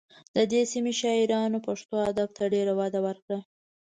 [0.35, 3.39] د دې سیمې شاعرانو پښتو ادب ته ډېره وده ورکړه